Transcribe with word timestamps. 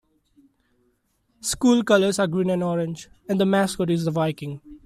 School 1.41 1.83
colors 1.83 2.17
are 2.17 2.25
green 2.25 2.49
and 2.49 2.63
orange, 2.63 3.07
and 3.29 3.39
the 3.39 3.45
mascot 3.45 3.91
is 3.91 4.03
the 4.05 4.09
Viking. 4.09 4.59